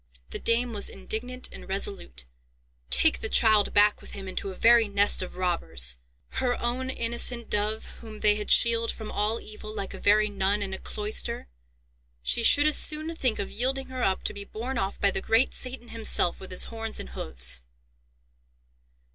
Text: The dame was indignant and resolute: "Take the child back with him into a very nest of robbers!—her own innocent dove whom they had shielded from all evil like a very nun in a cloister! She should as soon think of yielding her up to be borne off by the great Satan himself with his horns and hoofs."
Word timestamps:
The 0.31 0.39
dame 0.39 0.73
was 0.73 0.89
indignant 0.89 1.49
and 1.51 1.69
resolute: 1.69 2.25
"Take 2.89 3.19
the 3.21 3.29
child 3.29 3.71
back 3.71 4.01
with 4.01 4.13
him 4.13 4.27
into 4.27 4.49
a 4.49 4.55
very 4.55 4.87
nest 4.87 5.21
of 5.21 5.35
robbers!—her 5.37 6.59
own 6.59 6.89
innocent 6.89 7.51
dove 7.51 7.85
whom 7.99 8.21
they 8.21 8.33
had 8.33 8.49
shielded 8.49 8.89
from 8.95 9.11
all 9.11 9.39
evil 9.39 9.71
like 9.71 9.93
a 9.93 9.99
very 9.99 10.27
nun 10.27 10.63
in 10.63 10.73
a 10.73 10.79
cloister! 10.79 11.49
She 12.23 12.41
should 12.41 12.65
as 12.65 12.77
soon 12.77 13.13
think 13.15 13.37
of 13.37 13.51
yielding 13.51 13.89
her 13.89 14.01
up 14.01 14.23
to 14.23 14.33
be 14.33 14.43
borne 14.43 14.79
off 14.79 14.99
by 14.99 15.11
the 15.11 15.21
great 15.21 15.53
Satan 15.53 15.89
himself 15.89 16.39
with 16.39 16.49
his 16.49 16.63
horns 16.63 16.99
and 16.99 17.09
hoofs." 17.09 17.61